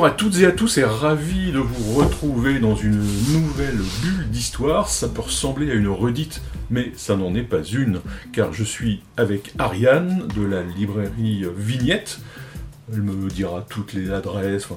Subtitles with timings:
[0.00, 3.02] Bonjour à toutes et à tous et ravi de vous retrouver dans une
[3.34, 4.88] nouvelle bulle d'histoire.
[4.88, 8.00] Ça peut ressembler à une redite, mais ça n'en est pas une,
[8.32, 12.18] car je suis avec Ariane de la librairie Vignette.
[12.92, 14.76] Elle me dira toutes les adresses, enfin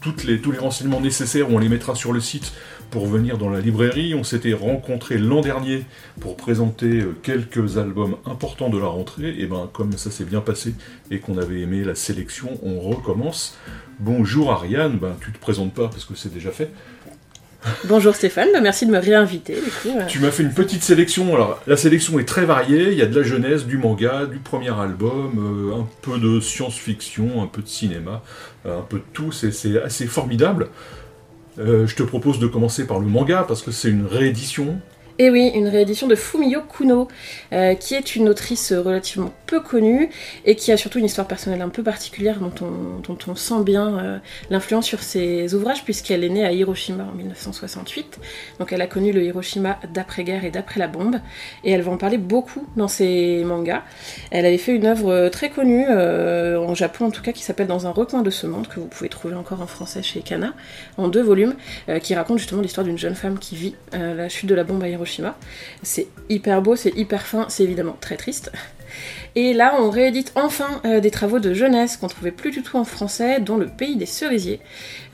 [0.00, 2.52] tous les renseignements nécessaires, on les mettra sur le site
[2.90, 4.14] pour venir dans la librairie.
[4.14, 5.84] On s'était rencontrés l'an dernier
[6.20, 9.34] pour présenter euh, quelques albums importants de la rentrée.
[9.38, 10.74] Et ben comme ça s'est bien passé
[11.10, 13.56] et qu'on avait aimé la sélection, on recommence.
[13.98, 16.70] Bonjour Ariane, ben, tu te présentes pas parce que c'est déjà fait.
[17.84, 19.56] Bonjour Stéphane, ben, merci de me réinviter.
[20.08, 21.34] Tu m'as fait une petite sélection.
[21.34, 22.90] Alors la sélection est très variée.
[22.90, 26.40] Il y a de la jeunesse, du manga, du premier album, euh, un peu de
[26.40, 28.22] science-fiction, un peu de cinéma,
[28.66, 29.32] euh, un peu de tout.
[29.32, 30.68] C'est assez formidable.
[31.58, 34.80] Euh, je te propose de commencer par le manga parce que c'est une réédition.
[35.18, 37.06] Et oui, une réédition de Fumio Kuno,
[37.52, 40.08] euh, qui est une autrice relativement peu connue
[40.46, 43.98] et qui a surtout une histoire personnelle un peu particulière dont on, on sent bien
[43.98, 48.18] euh, l'influence sur ses ouvrages puisqu'elle est née à Hiroshima en 1968.
[48.58, 51.16] Donc elle a connu le Hiroshima d'après-guerre et d'après la bombe
[51.62, 53.82] et elle va en parler beaucoup dans ses mangas.
[54.30, 57.66] Elle avait fait une œuvre très connue euh, en Japon en tout cas qui s'appelle
[57.66, 60.54] Dans un recoin de ce monde que vous pouvez trouver encore en français chez Kana
[60.96, 61.54] en deux volumes
[62.02, 64.88] qui raconte justement l'histoire d'une jeune femme qui vit la chute de la bombe à
[64.88, 65.01] Hiroshima
[65.82, 68.52] c'est hyper beau, c'est hyper fin, c'est évidemment très triste.
[69.34, 72.76] Et là, on réédite enfin euh, des travaux de jeunesse qu'on trouvait plus du tout
[72.76, 74.60] en français, dont Le Pays des Cerisiers,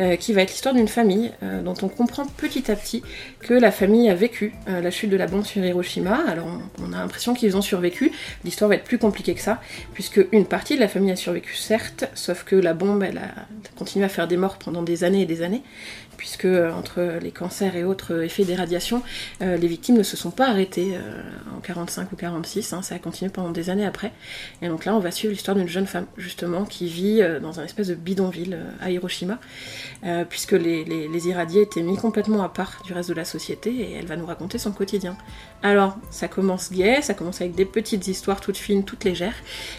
[0.01, 3.03] euh, qui va être l'histoire d'une famille euh, dont on comprend petit à petit
[3.39, 6.19] que la famille a vécu la chute de la bombe sur Hiroshima.
[6.27, 6.49] Alors,
[6.83, 8.11] on, a l'impression qu'ils ont survécu.
[8.45, 9.61] L'histoire va être plus compliquée que ça,
[9.95, 13.31] puisque une partie de la famille a survécu, certes, sauf que la bombe, elle a
[13.77, 15.63] continué à faire des morts pendant des années et des années
[16.17, 19.05] puisque entre les cancers et autres effets des radiations,
[19.41, 20.99] les victimes ne se sont pas arrêtées
[21.57, 24.13] en 45 ou 46, hein, ça a continué pendant des années après.
[24.63, 27.65] Et donc là, on va suivre l'histoire d'une jeune femme, justement, qui vit dans un
[27.65, 29.39] espèce de bidonville à Hiroshima,
[30.29, 33.93] puisque les, les, irradiés étaient mis complètement à part du reste de la société, et
[33.95, 35.17] elle va nous raconter son quotidien.
[35.63, 39.35] Alors, ça commence gai, ça commence avec des petites histoires toutes fines, toutes légères,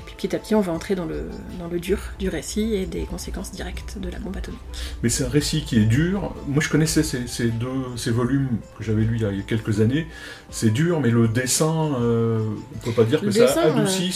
[0.05, 2.85] puis petit à petit, on va entrer dans le, dans le dur du récit et
[2.85, 4.59] des conséquences directes de la bombe atomique.
[5.03, 8.83] Mais c'est un récit qui est dur, moi je connaissais ces, deux ces volumes que
[8.83, 10.07] j'avais lus il y a quelques années.
[10.49, 12.39] C'est dur, mais le dessin, euh,
[12.75, 13.69] on peut pas dire que ça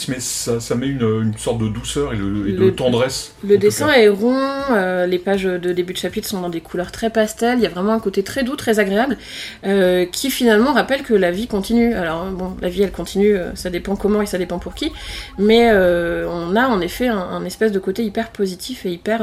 [0.08, 3.34] mais ça, met une, sorte de douceur et, de tendresse.
[3.46, 4.38] Le dessin est rond,
[4.70, 7.66] euh, les pages de début de chapitre sont dans des couleurs très pastel, il y
[7.66, 9.16] a vraiment un côté très doux, très agréable,
[9.64, 11.94] euh, qui finalement rappelle que la vie continue.
[11.94, 14.92] Alors bon, la vie elle continue, ça dépend comment et ça dépend pour qui,
[15.38, 19.22] mais on a en effet un, espèce de côté hyper positif et hyper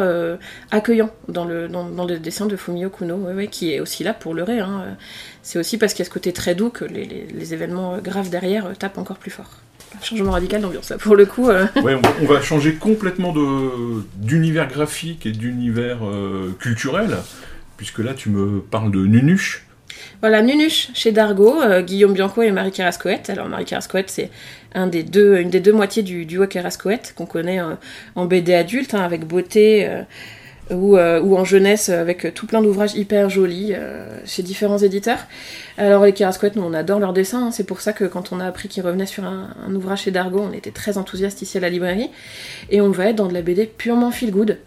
[0.72, 4.34] accueillant dans le, dans, dans le dessin de Fumi Kuno, qui est aussi là pour
[4.34, 4.60] leurrer.
[4.60, 4.96] Hein.
[5.44, 8.68] C'est aussi parce qu'il y a ce côté très doux que les, événements graves derrière
[8.68, 9.50] euh, tapent encore plus fort.
[10.02, 11.50] Changement radical d'ambiance, pour le coup.
[11.50, 11.66] Euh.
[12.22, 13.34] on, va changer complètement
[14.18, 17.18] d'univers graphique et d'univers euh, culturel,
[17.78, 19.66] puisque là tu me parles de Nunuche.
[20.22, 23.30] Voilà, Nunuche chez Dargo, Guillaume Bianco et Marie Carrascoët.
[23.30, 24.30] Alors Marie Carrascoët, c'est
[24.74, 27.60] un des deux, une des deux moitiés du duo Carrascoët qu'on connaît
[28.16, 29.88] en BD adulte, hein, avec beauté
[30.72, 35.20] euh, ou, en jeunesse avec tout plein d'ouvrages hyper jolis euh, chez différents éditeurs.
[35.78, 37.52] Alors les Kerasquettes, nous on adore leurs dessins, hein.
[37.52, 40.40] c'est pour ça que quand on a appris qu'ils revenaient sur un, ouvrage chez Dargo,
[40.40, 42.10] on était très enthousiastes ici à la librairie.
[42.70, 44.58] Et on va être dans de la BD purement feel good.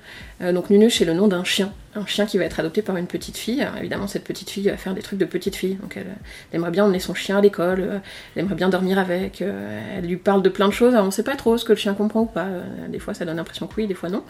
[0.43, 2.97] Euh, donc Nunuche c'est le nom d'un chien, un chien qui va être adopté par
[2.97, 3.63] une petite fille.
[3.63, 6.07] Alors, évidemment cette petite fille va faire des trucs de petite fille, donc elle,
[6.53, 8.01] aimerait bien emmener son chien à l'école,
[8.35, 11.23] elle aimerait bien dormir avec, elle lui parle de plein de choses, alors on sait
[11.23, 12.49] pas trop ce que le chien comprend ou pas,
[12.89, 14.23] des fois ça donne l'impression que oui, des fois non.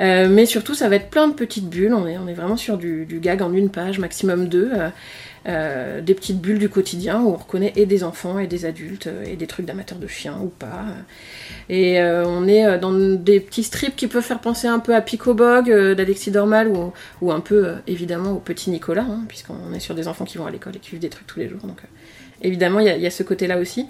[0.00, 1.94] Euh, mais surtout, ça va être plein de petites bulles.
[1.94, 4.70] On est, on est vraiment sur du, gag en une page, maximum deux.
[4.72, 4.88] Euh,
[5.46, 9.08] euh, des petites bulles du quotidien où on reconnaît et des enfants et des adultes
[9.24, 10.84] et des trucs d'amateurs de chiens ou pas.
[11.70, 15.70] Et on est dans des petits strips qui peuvent faire penser un peu à Picobog
[15.94, 16.68] d'Alexis Dormal
[17.20, 20.46] ou, un peu évidemment au petit Nicolas, hein, puisqu'on est sur des enfants qui vont
[20.46, 21.60] à l'école et qui vivent des trucs tous les jours.
[21.62, 21.82] Donc
[22.42, 23.86] évidemment, il y, a ce côté-là aussi.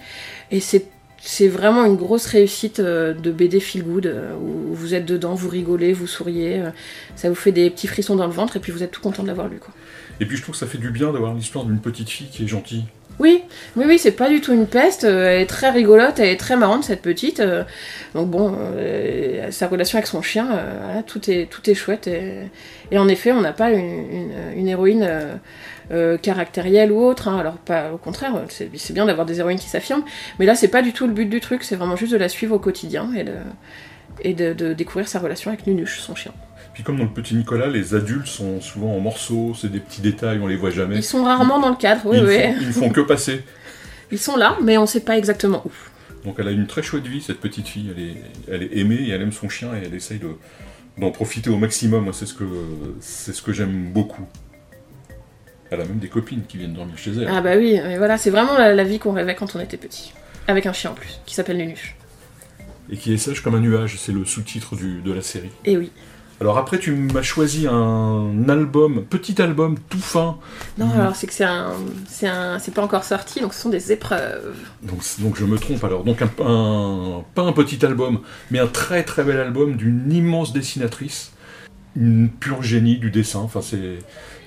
[0.50, 0.86] Et c'est
[1.20, 5.34] c'est vraiment une grosse réussite euh, de BD feel good euh, où vous êtes dedans,
[5.34, 6.70] vous rigolez, vous souriez, euh,
[7.16, 9.22] ça vous fait des petits frissons dans le ventre et puis vous êtes tout content
[9.22, 9.58] de l'avoir lu.
[10.20, 12.44] Et puis je trouve que ça fait du bien d'avoir l'histoire d'une petite fille qui
[12.44, 12.84] est gentille.
[13.20, 13.42] Oui,
[13.76, 15.02] oui, oui, c'est pas du tout une peste.
[15.04, 17.40] euh, Elle est très rigolote, elle est très marrante cette petite.
[17.40, 17.64] euh,
[18.14, 20.48] Donc bon, euh, sa relation avec son chien,
[21.06, 22.06] tout est tout est chouette.
[22.06, 25.08] Et, en effet, on n'a pas une, une- héroïne
[26.22, 27.28] caractérielle ou autre.
[27.28, 27.38] hein.
[27.38, 30.04] Alors pas au contraire, c'est bien d'avoir des héroïnes qui s'affirment,
[30.38, 31.64] mais là c'est pas du tout le but du truc.
[31.64, 33.32] C'est vraiment juste de la suivre au quotidien et de
[34.22, 36.32] et de, de découvrir sa relation avec Nunuche, son chien.
[36.78, 40.00] Puis comme dans le petit Nicolas, les adultes sont souvent en morceaux, c'est des petits
[40.00, 40.94] détails, on les voit jamais.
[40.94, 42.38] Ils sont rarement dans le cadre, oui, ils, oui.
[42.38, 43.42] font, ils ne font que passer.
[44.12, 45.72] Ils sont là, mais on sait pas exactement où.
[46.24, 47.92] Donc elle a une très chouette vie, cette petite fille.
[47.96, 48.16] Elle est,
[48.46, 50.28] elle est aimée et elle aime son chien et elle essaye de,
[50.98, 52.12] d'en profiter au maximum.
[52.12, 52.44] C'est ce que,
[53.00, 54.28] c'est ce que j'aime beaucoup.
[55.72, 57.26] Elle a même des copines qui viennent dormir chez elle.
[57.28, 59.78] Ah bah oui, mais voilà, c'est vraiment la, la vie qu'on rêvait quand on était
[59.78, 60.12] petit.
[60.46, 61.96] Avec un chien en plus, qui s'appelle Nunuche.
[62.88, 65.50] Et qui est sage comme un nuage, c'est le sous-titre de la série.
[65.64, 65.90] Et oui.
[66.40, 70.36] Alors après, tu m'as choisi un album, petit album tout fin.
[70.78, 71.72] Non, alors c'est que c'est un,
[72.08, 74.54] c'est un, c'est pas encore sorti, donc ce sont des épreuves.
[74.84, 76.04] Donc, donc je me trompe alors.
[76.04, 78.20] Donc un, un- pas un petit album,
[78.52, 81.32] mais un très très bel album d'une immense dessinatrice,
[81.96, 83.40] une pure génie du dessin.
[83.40, 83.98] Enfin, c'est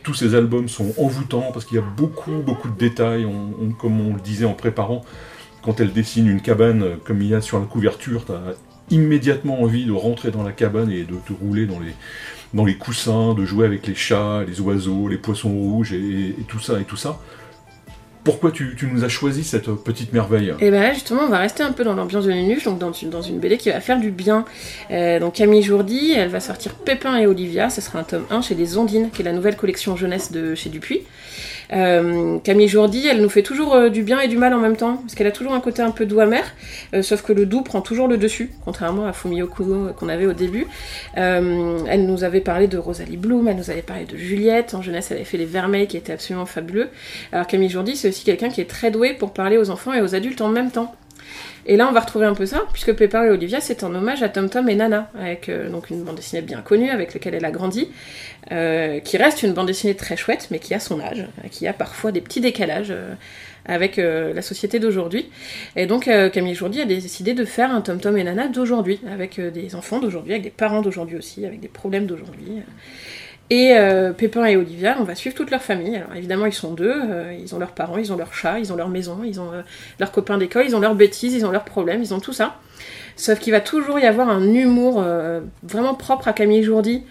[0.03, 3.25] tous ces albums sont envoûtants parce qu'il y a beaucoup beaucoup de détails.
[3.25, 5.03] On- on- comme on le disait en préparant,
[5.61, 8.39] quand elle dessine une cabane euh, comme il y a sur la couverture, t'as
[8.89, 11.93] immédiatement envie de rentrer dans la cabane et de te rouler dans les
[12.53, 16.59] dans les coussins, de jouer avec les chats, les oiseaux, les poissons rouges et, tout
[16.59, 17.19] ça et tout ça.
[18.23, 20.53] Pourquoi tu, nous as choisi cette petite merveille?
[20.59, 22.91] Et ben là, justement, on va rester un peu dans l'ambiance de Nunuche, donc dans
[23.09, 24.45] dans une BD qui va faire du bien.
[24.91, 28.43] Euh, donc Camille Jourdi, elle va sortir Pépin et Olivia, ce sera un tome 1
[28.43, 31.01] chez les Ondines, qui est la nouvelle collection jeunesse de chez Dupuis.
[31.73, 34.75] Euh, Camille Jourdi, elle nous fait toujours euh, du bien et du mal en même
[34.75, 36.43] temps, parce qu'elle a toujours un côté un peu doux amer,
[36.93, 40.25] euh, sauf que le doux prend toujours le dessus, contrairement à Fumio euh, qu'on avait
[40.25, 40.67] au début.
[41.15, 45.11] Elle nous avait parlé de Rosalie Bloom, elle nous avait parlé de Juliette, en jeunesse
[45.11, 46.89] elle avait fait les Vermeils qui étaient absolument fabuleux.
[47.31, 50.01] Alors Camille Jourdi, c'est aussi quelqu'un qui est très doué pour parler aux enfants et
[50.01, 50.93] aux adultes en même temps.
[51.67, 54.23] Et là, on va retrouver un peu ça, puisque Pépin et Olivia, c'est un hommage
[54.23, 57.45] à Tom Tom et Nana, avec euh, une bande dessinée bien connue, avec laquelle elle
[57.45, 57.89] a grandi,
[58.51, 61.67] euh, qui reste une bande dessinée très chouette, mais qui a son âge, euh, qui
[61.67, 62.93] a parfois des petits décalages
[63.65, 65.29] avec la société d'aujourd'hui.
[65.75, 69.39] Et donc, Camille Jourdi a décidé de faire un Tom Tom et Nana d'aujourd'hui, avec
[69.39, 72.63] des enfants d'aujourd'hui, avec des parents d'aujourd'hui aussi, avec des problèmes d'aujourd'hui.
[73.51, 75.97] Et euh, Pépin et Olivia, on va suivre toute leur famille.
[75.97, 78.71] Alors évidemment, ils sont deux, euh, ils ont leurs parents, ils ont leurs chats, ils
[78.71, 79.61] ont leur maison, ils ont euh,
[79.99, 82.55] leurs copains d'école, ils ont leurs bêtises, ils ont leurs problèmes, ils ont tout ça.
[83.17, 85.03] Sauf qu'il va toujours y avoir un humour
[85.63, 87.03] vraiment propre à Camille Jourdi,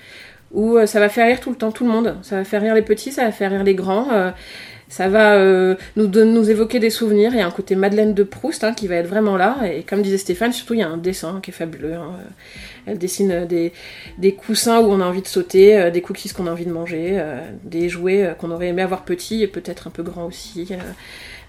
[0.51, 2.17] où ça va faire rire tout le temps tout le monde.
[2.23, 4.33] Ça va faire rire les petits, ça va faire rire les grands.
[4.91, 7.31] Ça va euh, nous, nous évoquer des souvenirs.
[7.33, 9.57] Il y a un côté Madeleine de Proust hein, qui va être vraiment là.
[9.73, 11.95] Et comme disait Stéphane, surtout il y a un dessin qui est fabuleux.
[11.95, 12.17] hein.
[12.87, 13.73] Elle dessine euh, des,
[14.19, 16.73] des coussins où on a envie de sauter, euh, des cookies qu'on a envie de
[16.73, 17.23] manger,
[17.65, 20.69] des jouets qu'on aurait aimé avoir petits et peut-être un peu grands aussi.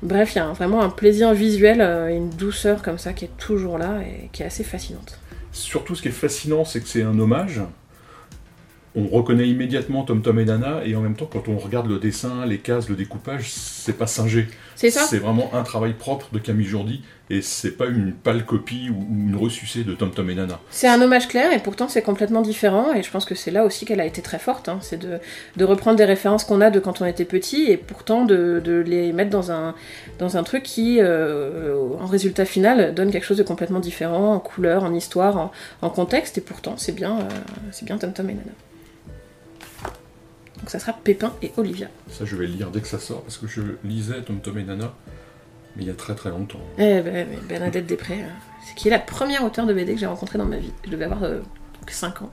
[0.04, 3.38] Bref, il y a vraiment un plaisir visuel et une douceur comme ça qui est
[3.38, 5.20] toujours là et qui est assez fascinante.
[5.52, 7.62] Surtout, ce qui est fascinant, c'est que c'est un hommage.
[8.94, 11.98] On reconnaît immédiatement Tom Tom et Nana, et en même temps, quand on regarde le
[11.98, 14.48] dessin, les cases, le découpage, c'est pas singé.
[14.76, 18.46] C'est ça C'est vraiment un travail propre de Camille Jourdi, et c'est pas une pâle
[18.46, 20.60] copie ou une ressucée de Tom Tom et Nana.
[20.72, 23.64] C'est un hommage clair et pourtant c'est complètement différent et je pense que c'est là
[23.64, 24.68] aussi qu'elle a été très forte.
[24.68, 24.80] hein.
[24.82, 25.20] C'est de,
[25.56, 28.80] de reprendre des références qu'on a de quand on était petit et pourtant de, de
[28.86, 29.74] les mettre dans un,
[30.20, 34.40] dans un truc qui, euh, en résultat final, donne quelque chose de complètement différent en
[34.42, 35.52] couleur, en histoire, en,
[35.82, 37.24] en contexte et pourtant c'est bien, euh,
[37.72, 38.52] c'est bien Tom Tom et Nana.
[40.62, 41.88] Donc ça sera Pépin et Olivia.
[42.10, 44.58] Ça, je vais le lire dès que ça sort, parce que je lisais Tom Tom
[44.58, 44.94] et Nana,
[45.76, 46.62] mais il y a très très longtemps.
[46.78, 48.28] Eh ben, Bernadette Després, euh,
[48.68, 50.72] c'est qui est la première auteure de BD que j'ai rencontrée dans ma vie.
[50.86, 51.22] Je devais avoir
[51.90, 52.32] 5 ans.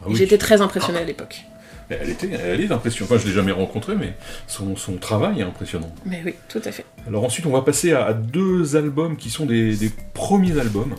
[0.00, 0.16] Ah oui.
[0.16, 1.42] J'étais très impressionnée à l'époque.
[1.90, 3.12] Elle, était, elle est impressionnante.
[3.12, 4.14] Enfin, je l'ai jamais rencontrée, mais
[4.46, 5.94] son, son travail est impressionnant.
[6.06, 6.84] Mais oui, tout à fait.
[7.06, 10.94] Alors ensuite, on va passer à, à deux albums qui sont des, des premiers albums.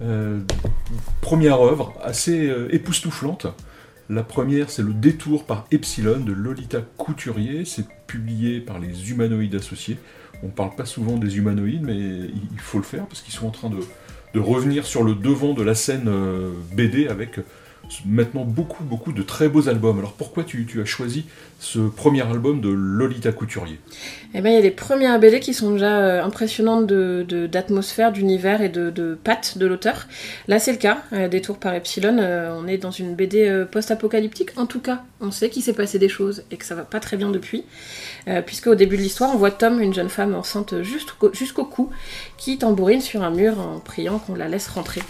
[0.00, 0.38] Euh,
[1.20, 3.46] première œuvre, assez euh, époustouflante.
[4.10, 7.66] La première, c'est Le détour par Epsilon de Lolita Couturier.
[7.66, 9.98] C'est publié par les Humanoïdes Associés.
[10.42, 13.46] On ne parle pas souvent des humanoïdes, mais il faut le faire parce qu'ils sont
[13.46, 13.80] en train de,
[14.32, 17.38] de revenir sur le devant de la scène euh, BD avec
[18.06, 19.98] maintenant beaucoup, beaucoup de très beaux albums.
[19.98, 21.24] Alors pourquoi tu, as choisi
[21.60, 23.80] ce premier album de Lolita Couturier
[24.34, 27.46] Eh ben, il y a des premières BD qui sont déjà euh, impressionnantes de- de-
[27.48, 30.06] d'atmosphère, d'univers et de, de pattes de l'auteur.
[30.46, 30.98] Là, c'est le cas.
[31.12, 34.50] Euh, Détour par Epsilon, euh, on est dans une BD euh, post-apocalyptique.
[34.56, 37.00] En tout cas, on sait qu'il s'est passé des choses et que ça va pas
[37.00, 37.64] très bien depuis.
[38.44, 41.88] Puisque au début de l'histoire, on voit Tom, une jeune femme enceinte jusqu'au jusqu'au cou,
[42.36, 45.00] qui tambourine sur un mur en priant qu'on la laisse rentrer.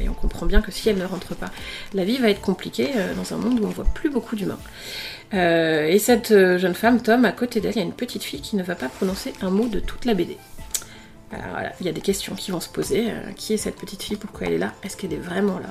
[0.00, 1.50] Et on comprend bien que si elle ne rentre pas,
[1.92, 4.58] la vie va être compliqué dans un monde où on voit plus beaucoup d'humains.
[5.32, 8.56] et cette jeune femme, Tom, à côté d'elle, il y a une petite fille qui
[8.56, 10.36] ne va pas prononcer un mot de toute la BD.
[11.30, 13.08] Alors voilà, il y a des questions qui vont se poser.
[13.36, 14.72] qui est cette petite fille Pourquoi elle est là?
[14.82, 15.68] Est-ce qu'elle est vraiment là?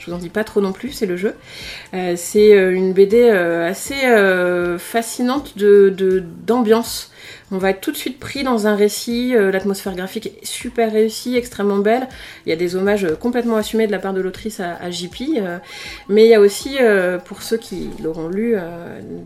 [0.00, 1.34] Je vous en dis pas trop non plus, c'est le jeu.
[2.16, 3.96] c'est une BD assez
[4.78, 7.10] fascinante de d'ambiance.
[7.52, 10.92] On va être tout de suite pris dans un récit, euh, l'atmosphère graphique est super
[10.92, 12.08] réussie, extrêmement belle.
[12.46, 15.38] Il y a des hommages euh, complètement assumés de la part de l'autrice à, JP,
[15.38, 15.58] euh,
[16.08, 16.78] mais il y a aussi,
[17.24, 18.54] pour ceux qui l'auront lu,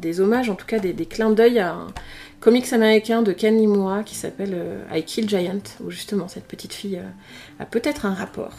[0.01, 1.77] des hommages, en tout cas des, clins d'œil à,
[2.45, 6.75] comics américain de Ken Nimura qui s'appelle euh, I Kill Giant, où justement cette petite
[6.75, 8.53] fille euh, a peut-être un rapport.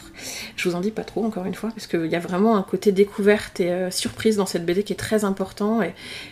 [0.56, 2.62] Je vous en dis pas trop encore une fois, parce qu'il y a vraiment un
[2.62, 5.80] côté découverte et euh, surprise dans cette BD qui est très important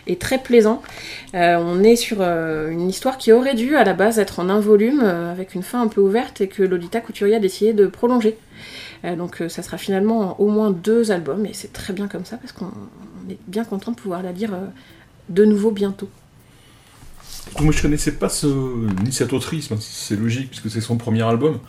[0.07, 0.81] et, très plaisant.
[1.33, 5.01] on est sur une histoire qui aurait dû à la base être en un volume,
[5.01, 8.37] avec une fin un peu ouverte, et que Lolita Couturier a décidé de prolonger.
[9.03, 12.53] donc ça sera finalement au moins deux albums, et c'est très bien comme ça, parce
[12.53, 12.71] qu'on
[13.29, 14.51] est bien content de pouvoir la lire
[15.29, 16.09] de nouveau bientôt.
[17.61, 21.59] Moi, je connaissais pas ce, ni cette autrice, c'est logique puisque c'est son premier album,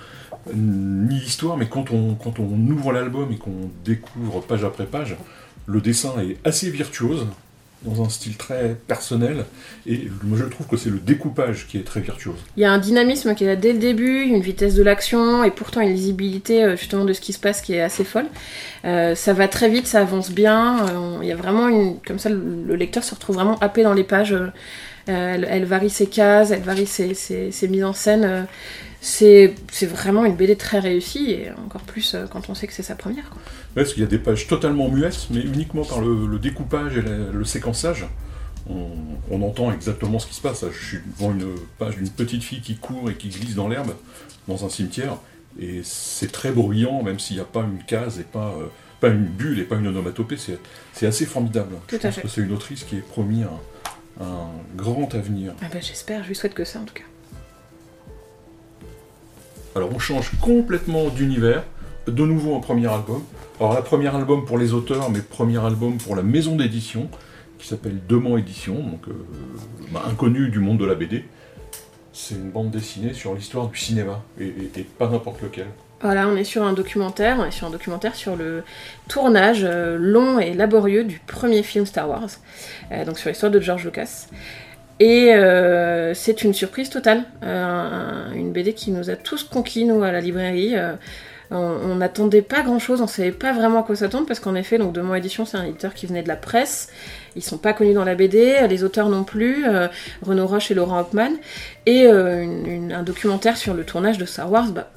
[0.55, 2.17] ni l'histoire, mais quand on,
[2.71, 5.17] ouvre l'album et qu'on découvre page après page,
[5.67, 7.27] le dessin est assez virtuose,
[7.83, 9.45] dans un style très personnel,
[9.87, 12.39] et moi je trouve que c'est le découpage qui est très virtuose.
[12.57, 15.45] Il y a un dynamisme qui est là dès le début, une vitesse de l'action,
[15.45, 18.27] et pourtant une lisibilité euh, justement de ce qui se passe qui est assez folle.
[18.85, 21.99] Euh, ça va très vite, ça avance bien, euh, il y a vraiment une...
[22.01, 24.35] Comme ça, le lecteur se retrouve vraiment happé dans les pages.
[25.07, 28.47] Elle, varie ses cases, elle varie ses, mises en scène.
[29.23, 32.73] Euh, c'est vraiment une BD très réussie, et encore plus euh, quand on sait que
[32.73, 33.29] c'est sa première.
[33.31, 33.41] Quoi.
[33.75, 37.45] parce qu'il y a des pages totalement muettes, mais uniquement par le, découpage et le,
[37.45, 38.07] séquençage.
[38.69, 40.65] On, entend exactement ce qui se passe.
[40.73, 43.93] Je suis devant une page d'une petite fille qui court et qui glisse dans l'herbe,
[44.49, 45.19] dans un cimetière,
[45.61, 48.57] et c'est très bruyant, même s'il n'y a pas une case et pas,
[49.01, 50.37] pas une bulle et pas une onomatopée.
[50.93, 51.77] C'est assez formidable.
[51.87, 53.61] Tout je pense que c'est une autrice qui est promis un
[54.21, 55.53] un grand avenir.
[55.63, 57.05] Ah bah, J'espère, je lui souhaite que ça en tout cas.
[59.77, 61.63] Alors on change complètement d'univers,
[62.07, 63.23] de nouveau un premier album.
[63.61, 67.11] Alors la premier album pour les auteurs, mais premier album pour la maison d'édition,
[67.59, 69.13] qui s'appelle Demand Édition, donc euh,
[69.93, 71.27] bah, inconnu du monde de la BD.
[72.15, 74.51] C'est une bande dessinée sur l'histoire du cinéma, et
[74.99, 75.67] pas n'importe lequel.
[76.01, 78.65] Voilà, on est sur un documentaire, on est sur un documentaire sur le
[79.09, 82.31] tournage euh, long et laborieux du premier film Star Wars,
[82.93, 84.29] euh, donc sur l'histoire de George Lucas.
[84.99, 90.11] Et euh, c'est une surprise totale, une BD qui nous a tous conquis, nous, à
[90.11, 90.75] la librairie.
[91.51, 94.79] On n'attendait pas grand chose, on savait pas vraiment à quoi s'attendre parce qu'en effet,
[94.79, 96.89] donc de mon édition, c'est un éditeur qui venait de la presse.
[97.37, 99.87] Ils sont pas connus dans la BD, les auteurs non plus, euh,
[100.23, 101.33] Renaud Roche et Laurent Hoffman.
[101.85, 104.89] Et euh, un documentaire sur le tournage de Star Wars, bah,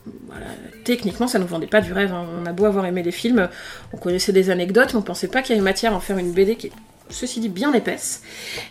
[0.85, 2.13] techniquement, ça nous vendait pas du rêve.
[2.13, 2.25] Hein.
[2.41, 3.49] On a beau avoir aimé les films,
[3.93, 6.17] on connaissait des anecdotes, mais on pensait pas qu'il y avait matière à en faire
[6.17, 6.71] une BD qui
[7.09, 8.23] ceci dit, bien épaisse.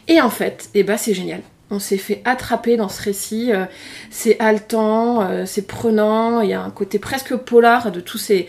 [0.07, 1.43] Et en fait, eh bah, c'est génial.
[1.71, 3.53] On s'est fait attraper dans ce récit.
[3.53, 3.67] Euh,
[4.11, 6.41] c'est haletant, euh, c'est prenant.
[6.41, 8.47] Il y a un côté presque polar de tous ces,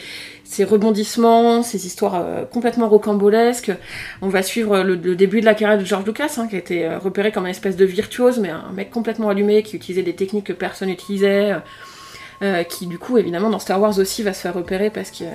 [0.64, 3.74] rebondissements, ces histoires euh, complètement rocambolesques.
[4.22, 6.96] On va suivre le, début de la carrière de George Lucas, hein, qui a été
[6.96, 10.46] repéré comme une espèce de virtuose, mais un mec complètement allumé qui utilisait des techniques
[10.46, 11.56] que personne n'utilisait.
[12.42, 15.26] Euh, qui du coup évidemment dans Star Wars aussi va se faire repérer parce que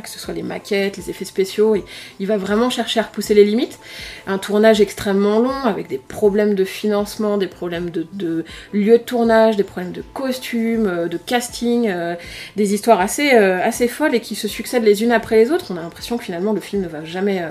[0.00, 1.76] que ce soit les maquettes, les effets spéciaux,
[2.20, 3.78] il va vraiment chercher à repousser les limites.
[4.26, 9.02] Un tournage extrêmement long avec des problèmes de financement, des problèmes de, de lieu de
[9.02, 12.14] tournage, des problèmes de costumes, euh, de casting, euh,
[12.56, 15.66] des histoires assez, assez folles et qui se succèdent les unes après les autres.
[15.70, 17.42] On a l'impression que finalement le film ne va jamais,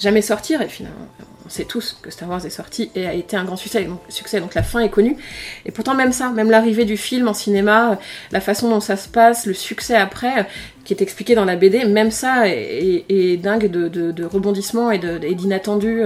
[0.00, 1.06] jamais sortir et finalement
[1.44, 3.98] on sait tous que Star Wars est sorti et a été un grand succès donc,
[4.08, 5.16] succès, donc la fin est connue.
[5.64, 7.98] Et pourtant, même ça, même l'arrivée du film en cinéma,
[8.30, 10.46] la façon dont ça se passe, le succès après,
[10.84, 16.02] qui est expliqué dans la BD, même ça est, dingue de, de, rebondissements et d'inattendus.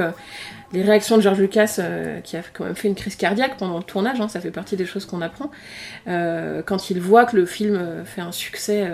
[0.75, 3.57] Euh, les réactions de George Lucas, euh, qui a quand même fait une crise cardiaque
[3.57, 5.51] pendant le tournage, hein, ça fait partie des choses qu'on apprend,
[6.09, 8.89] euh, quand il voit que le film fait un succès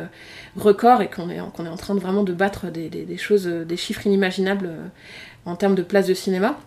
[0.56, 4.70] record et qu'on est, en train de vraiment de battre des, choses, des chiffres inimaginables
[5.46, 6.58] en termes de place de cinéma.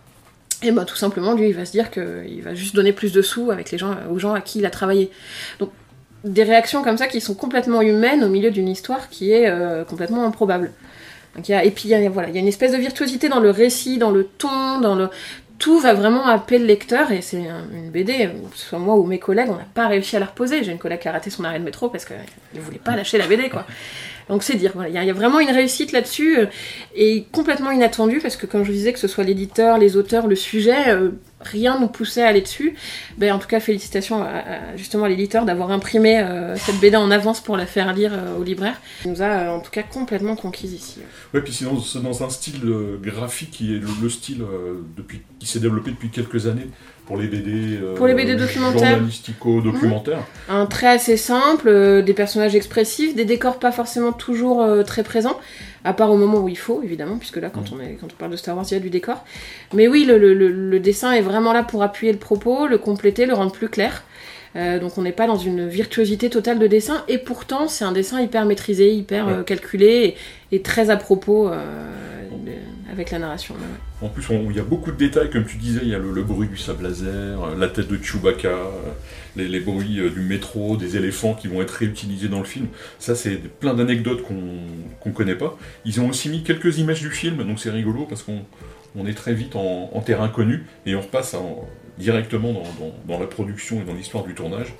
[0.62, 3.20] Et bah tout simplement, lui, il va se dire qu'il va juste donner plus de
[3.20, 5.10] sous avec les gens, aux gens à qui il a travaillé.
[5.58, 5.70] Donc
[6.24, 9.84] des réactions comme ça qui sont complètement humaines au milieu d'une histoire qui est euh,
[9.84, 10.72] complètement improbable.
[11.36, 14.24] Et puis voilà, il y a une espèce de virtuosité dans le récit, dans le
[14.24, 15.08] ton, dans le
[15.58, 19.18] tout va vraiment appeler le lecteur et c'est une BD, ce soit moi ou mes
[19.18, 20.64] collègues, on n'a pas réussi à la reposer.
[20.64, 22.18] J'ai une collègue qui a raté son arrêt de métro parce qu'elle
[22.54, 23.64] ne voulait pas lâcher la BD quoi.
[24.28, 26.46] Donc c'est dire, il y, a vraiment une réussite là-dessus euh,
[26.94, 30.36] et complètement inattendue parce que comme je disais, que ce soit l'éditeur, les auteurs, le
[30.36, 32.74] sujet, euh, rien nous poussait à aller dessus.
[33.18, 37.10] Ben, en tout cas, félicitations à, justement à l'éditeur d'avoir imprimé euh, cette BD en
[37.10, 38.80] avance pour la faire lire euh, au libraire.
[39.04, 41.00] Il nous a en tout cas complètement conquis ici.
[41.34, 42.62] Ouais, puis sinon, c'est dans un style
[43.02, 44.42] graphique qui est le, style
[44.96, 46.68] depuis, qui s'est développé depuis quelques années
[47.06, 48.90] pour les BD, pour les BD documentaires.
[48.92, 50.24] journalistico-documentaires.
[50.48, 50.52] Mmh.
[50.52, 55.38] Un trait assez simple, des personnages expressifs, des décors pas forcément toujours très présents
[55.84, 57.74] à part au moment où il faut, évidemment, puisque là, quand, mm.
[57.74, 59.24] on, est, quand on parle de Star Wars, il y a du décor.
[59.74, 63.52] Mais oui, le, dessin est vraiment là pour appuyer le propos, le compléter, le rendre
[63.52, 64.02] plus clair.
[64.56, 67.90] Euh, donc on n'est pas dans une virtuosité totale de dessin, et pourtant c'est un
[67.90, 70.14] dessin hyper maîtrisé, hyper euh, calculé,
[70.52, 71.58] et, très à propos euh,
[73.10, 73.54] la narration.
[74.00, 76.22] En plus, il y a beaucoup de détails, comme tu disais, il y a le,
[76.22, 78.56] bruit du sable laser, la tête de Chewbacca,
[79.36, 82.68] les, bruits du métro, des éléphants qui vont être réutilisés dans le film.
[82.98, 84.34] Ça, c'est plein d'anecdotes qu'on
[85.06, 85.56] ne connaît pas.
[85.84, 89.34] Ils ont aussi mis quelques images du film, donc c'est rigolo parce qu'on est très
[89.34, 91.36] vite en, terrain connu et on repasse
[91.98, 92.62] directement
[93.06, 94.74] dans, la production et dans l'histoire du tournage.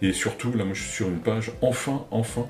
[0.00, 2.46] Et surtout, là, moi je suis sur une page, enfin, enfin,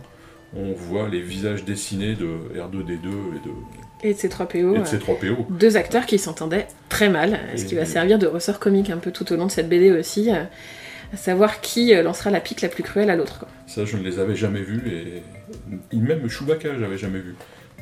[0.55, 3.53] on voit les visages dessinés de R2D2 et de
[4.03, 4.77] et de ces 3 PO.
[4.77, 5.47] Et 3 PO.
[5.51, 9.11] Deux acteurs qui s'entendaient très mal, ce qui va servir de ressort comique un peu
[9.11, 12.69] tout au long de cette BD aussi, à savoir qui euh, lancera la pique la
[12.69, 13.47] plus cruelle à l'autre.
[13.67, 15.23] Ça, je ne les avais jamais vus,
[15.93, 17.35] et même Chewbacca, j'avais jamais vu.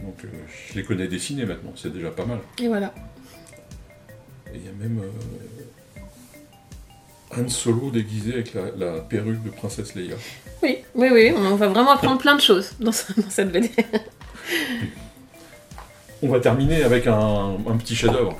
[0.03, 0.29] Donc euh,
[0.69, 2.39] je les connais dessinés maintenant, c'est déjà pas mal.
[2.61, 2.93] Et voilà.
[4.53, 6.01] Et il y a même euh,
[7.41, 10.17] Han Solo déguisé avec la, perruque de Princesse Leia.
[10.63, 13.71] Oui, oui, oui, on va vraiment apprendre plein de choses dans, dans cette BD.
[16.23, 18.37] On va terminer avec un, petit chef-d'œuvre.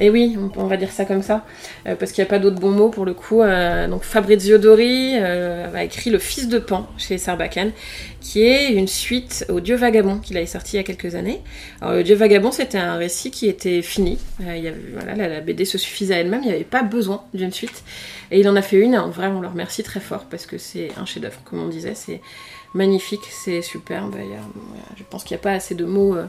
[0.00, 1.44] Et oui, on, va dire ça comme ça,
[1.86, 3.42] euh, parce qu'il n'y a pas d'autres bons mots pour le coup.
[3.42, 7.70] Euh, donc Fabrizio Dori euh, a écrit Le Fils de Pan chez Sarbacane,
[8.20, 11.40] qui est une suite au Dieu Vagabond qu'il a sorti il y a quelques années.
[11.80, 14.18] Alors, le Dieu Vagabond, c'était un récit qui était fini.
[14.40, 17.52] Y avait, voilà, la, BD se suffisait à elle-même, il n'y avait pas besoin d'une
[17.52, 17.84] suite.
[18.32, 20.58] Et il en a fait une, en vrai, on le remercie très fort, parce que
[20.58, 21.94] c'est un chef-d'œuvre, comme on disait.
[21.94, 22.20] C'est
[22.74, 24.16] magnifique, c'est superbe.
[24.96, 26.26] je pense qu'il n'y a pas assez de mots euh,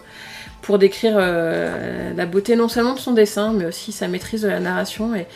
[0.61, 4.47] pour décrire euh, la beauté non seulement de son dessin, mais aussi sa maîtrise de
[4.47, 5.27] la narration et,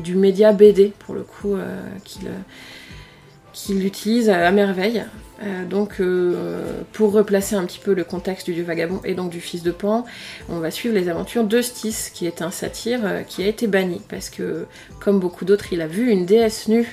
[0.00, 1.78] du média BD, pour le coup, euh,
[3.52, 5.04] qu'il utilise à merveille.
[5.70, 6.02] donc,
[6.92, 9.70] pour replacer un petit peu le contexte du dieu vagabond et donc du fils de
[9.70, 10.04] Pan,
[10.48, 14.00] on va suivre les aventures de Stis, qui est un satyre qui a été banni
[14.08, 14.66] parce que,
[14.98, 16.92] comme beaucoup d'autres, il a vu une déesse nue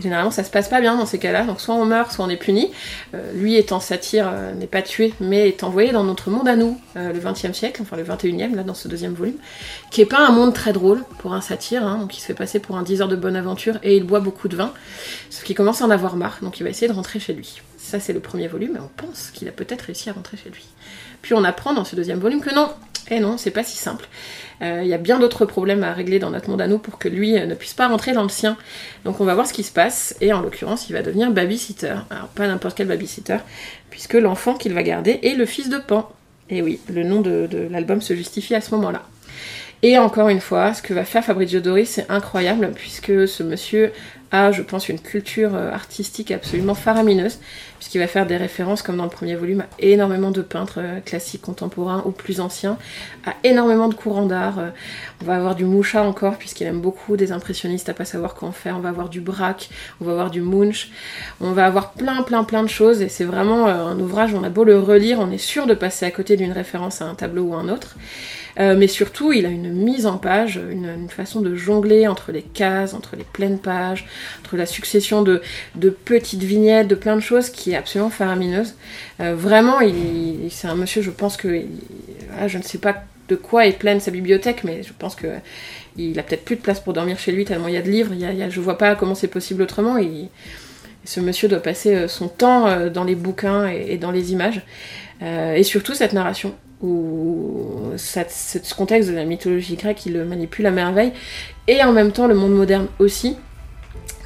[0.00, 2.28] généralement ça se passe pas bien dans ces cas-là, donc soit on meurt, soit on
[2.28, 2.70] est puni.
[3.14, 6.56] Euh, lui étant satire euh, n'est pas tué, mais est envoyé dans notre monde à
[6.56, 9.36] nous, euh, le 20e siècle, enfin le 21e, là dans ce deuxième volume,
[9.90, 12.34] qui est pas un monde très drôle pour un satire, hein, donc il se fait
[12.34, 14.72] passer pour un diseur de bonne aventure et il boit beaucoup de vin,
[15.28, 17.60] sauf qu'il commence à en avoir marre, donc il va essayer de rentrer chez lui.
[17.76, 20.50] Ça c'est le premier volume, et on pense qu'il a peut-être réussi à rentrer chez
[20.50, 20.64] lui.
[21.22, 22.70] Puis on apprend dans ce deuxième volume que non,
[23.10, 24.06] et eh non, c'est pas si simple.
[24.60, 26.98] Il euh, y a bien d'autres problèmes à régler dans notre monde à nous pour
[26.98, 28.56] que lui euh, ne puisse pas rentrer dans le sien.
[29.04, 31.94] Donc on va voir ce qui se passe, et en l'occurrence, il va devenir babysitter.
[32.10, 33.38] Alors pas n'importe quel babysitter,
[33.90, 36.10] puisque l'enfant qu'il va garder est le fils de Pan.
[36.50, 39.02] Et oui, le nom de, de l'album se justifie à ce moment-là.
[39.82, 43.92] Et encore une fois, ce que va faire Fabrizio Dori, c'est incroyable, puisque ce monsieur
[44.30, 47.40] a, je pense, une culture euh, artistique absolument faramineuse,
[47.78, 51.00] puisqu'il va faire des références, comme dans le premier volume, à énormément de peintres euh,
[51.00, 52.76] classiques, contemporains ou plus anciens,
[53.26, 54.58] à énormément de courants d'art.
[54.58, 54.68] Euh,
[55.22, 58.48] on va avoir du Moucha encore, puisqu'il aime beaucoup des impressionnistes à pas savoir quoi
[58.48, 58.76] en faire.
[58.76, 60.90] On va avoir du Braque, on va avoir du Munch,
[61.40, 64.50] on va avoir plein, plein, plein de choses, et c'est vraiment un ouvrage, on a
[64.50, 67.44] beau le relire, on est sûr de passer à côté d'une référence à un tableau
[67.44, 67.96] ou un autre.
[68.58, 72.42] Euh, mais surtout, il a une mise en page, une, façon de jongler entre les
[72.42, 74.06] cases, entre les pleines pages,
[74.40, 75.42] entre la succession de,
[76.04, 78.74] petites vignettes, de plein de choses qui est absolument faramineuse.
[79.20, 79.78] Euh, vraiment,
[80.50, 81.62] c'est un monsieur, je pense que.
[82.38, 85.28] Ah, je ne sais pas de quoi est pleine sa bibliothèque, mais je pense que
[85.96, 87.90] il a peut-être plus de place pour dormir chez lui tellement il y a de
[87.90, 88.12] livres.
[88.12, 89.96] Il y je vois pas comment c'est possible autrement.
[91.04, 94.62] ce monsieur doit passer euh, son temps dans les bouquins et, dans les images.
[95.22, 100.70] et surtout cette narration où ce contexte de la mythologie grecque, il le manipule à
[100.70, 101.12] merveille,
[101.68, 103.36] et en même temps le monde moderne aussi.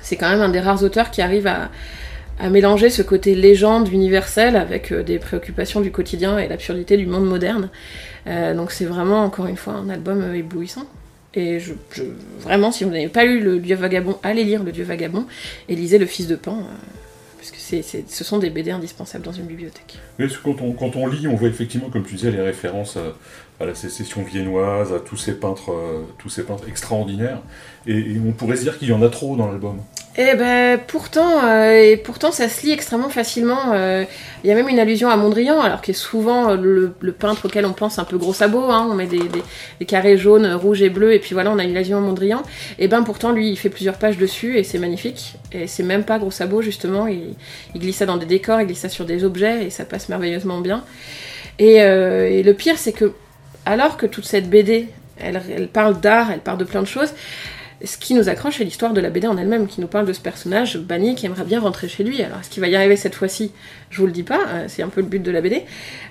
[0.03, 1.71] C'est quand même un des rares auteurs qui arrive à,
[2.51, 7.27] mélanger ce côté légende universel avec euh, des préoccupations du quotidien et l'absurdité du monde
[7.27, 7.71] moderne.
[8.27, 10.85] Euh, donc c'est vraiment, encore une fois, un album euh, éblouissant.
[11.35, 11.75] Et je,
[12.40, 15.27] vraiment, si vous n'avez pas lu Le Dieu Vagabond, allez lire Le Dieu Vagabond
[15.69, 16.59] et lisez Le Fils de Pan
[17.45, 19.99] parce que ce sont des BD indispensables dans une bibliothèque.
[20.19, 23.15] Mais quand on, lit, on voit effectivement, comme tu disais, les références à
[23.61, 27.40] la sécession viennoise, à tous ces peintres, euh, tous ces peintres extraordinaires.
[27.87, 29.77] Et, on pourrait se dire qu'il y en a trop dans l'album.
[30.17, 33.73] Eh ben pourtant, euh, et pourtant ça se lit extrêmement facilement.
[33.73, 34.05] euh,
[34.45, 37.67] Il y a même une allusion à Mondrian, alors qui est souvent le, peintre auquel
[37.67, 38.71] on pense un peu gros sabot.
[38.71, 41.77] Hein, on met des, carrés jaunes, rouges et bleus, et puis voilà, on a une
[41.77, 42.43] allusion à Mondrian.
[42.79, 45.35] Et ben pourtant lui, il fait plusieurs pages dessus, et c'est magnifique.
[45.53, 47.07] Et c'est même pas gros sabot justement.
[47.09, 47.35] Il,
[47.77, 50.61] glisse ça dans des décors, il glisse ça sur des objets, et ça passe merveilleusement
[50.61, 50.85] bien.
[51.59, 53.12] Et le pire, c'est que
[53.66, 57.12] alors que toute cette BD, elle, parle d'art, elle parle de plein de choses,
[57.83, 60.12] ce qui nous accroche, c'est l'histoire de la BD en elle-même, qui nous parle de
[60.12, 62.22] ce personnage banni qui aimerait bien rentrer chez lui.
[62.22, 63.53] Alors, est-ce qu'il va y arriver cette fois-ci?
[63.90, 65.64] Je vous le dis pas, euh, c'est un peu le but de la BD.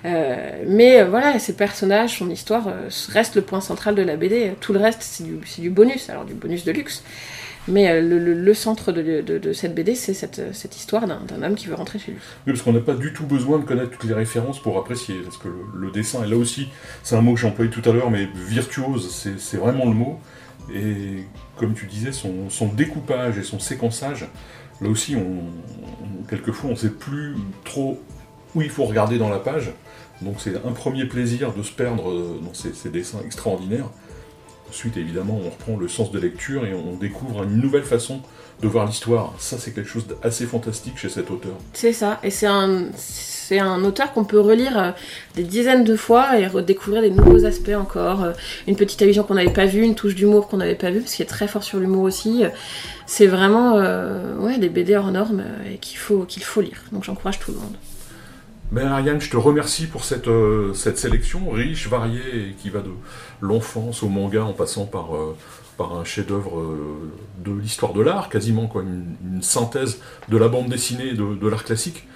[0.04, 2.68] Euh, mais euh, voilà, ces personnages, son histoire,
[3.08, 4.52] reste le point central de la BD.
[4.60, 7.02] Tout le reste, c'est du bonus, alors du bonus de luxe.
[7.66, 11.98] Mais euh, le, centre de, cette BD, c'est cette, histoire d'un homme qui veut rentrer
[11.98, 12.20] chez lui.
[12.46, 15.16] Oui, parce qu'on n'a pas du tout besoin de connaître toutes les références pour apprécier,
[15.22, 16.68] parce que le, dessin, et là aussi,
[17.02, 20.18] c'est un mot que j'ai employé tout à l'heure, mais virtuose, c'est vraiment le mot.
[20.74, 21.24] Et
[21.56, 24.26] comme tu disais, son, découpage et son séquençage,
[24.80, 25.16] là aussi,
[26.28, 28.00] quelquefois, on ne sait plus trop
[28.54, 29.72] où il faut regarder dans la page.
[30.20, 33.88] Donc c'est un premier plaisir de se perdre euh, dans ces dessins extraordinaires.
[34.68, 38.20] Ensuite, évidemment, on reprend le sens de lecture et on découvre une nouvelle façon
[38.62, 39.32] de voir l'histoire.
[39.38, 41.52] Ça, c'est quelque chose d'assez fantastique chez cet auteur.
[41.72, 44.90] C'est ça, et c'est un, c'est un auteur qu'on peut relire euh,
[45.36, 48.22] des dizaines de fois et redécouvrir des nouveaux aspects encore.
[48.24, 48.32] euh,
[48.66, 51.14] Une petite allusion qu'on n'avait pas vue, une touche d'humour qu'on n'avait pas vue, parce
[51.14, 52.42] qu'il est très fort sur l'humour aussi.
[53.06, 56.82] C'est vraiment euh, ouais, des BD hors normes et qu'il faut, qu'il faut lire.
[56.90, 57.74] Donc j'encourage tout le monde.
[58.72, 62.80] Ben Ariane, je te remercie pour cette, euh, cette sélection riche, variée, et qui va
[62.80, 62.90] de
[63.40, 65.36] l'enfance au manga en passant par, euh,
[65.76, 67.10] par un chef-d'œuvre euh,
[67.44, 71.34] de l'histoire de l'art, quasiment quoi, une, une synthèse de la bande dessinée et de,
[71.34, 72.06] de l'art classique.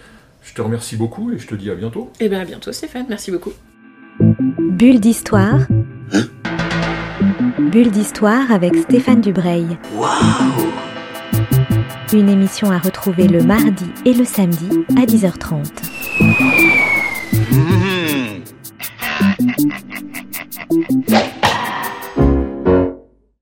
[0.43, 2.11] Je te remercie beaucoup et je te dis à bientôt.
[2.21, 3.53] Et bien à bientôt Stéphane, merci beaucoup.
[4.19, 5.61] Bulle d'histoire.
[7.59, 9.67] Bulle d'histoire avec Stéphane Dubreuil.
[12.13, 15.98] Une émission à retrouver le mardi et le samedi à 10h30.
[16.21, 17.88] Mmh.